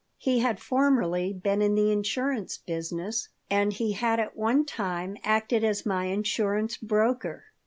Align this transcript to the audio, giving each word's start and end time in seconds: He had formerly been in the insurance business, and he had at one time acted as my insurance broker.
He 0.17 0.39
had 0.39 0.59
formerly 0.59 1.31
been 1.31 1.61
in 1.61 1.75
the 1.75 1.91
insurance 1.91 2.57
business, 2.57 3.29
and 3.51 3.71
he 3.71 3.91
had 3.91 4.19
at 4.19 4.35
one 4.35 4.65
time 4.65 5.15
acted 5.23 5.63
as 5.63 5.85
my 5.85 6.05
insurance 6.05 6.75
broker. 6.75 7.43